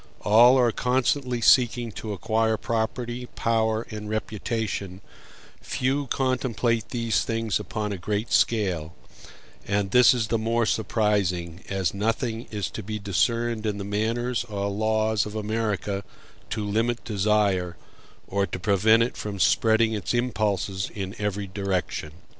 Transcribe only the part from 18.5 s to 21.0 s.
prevent it from spreading its impulses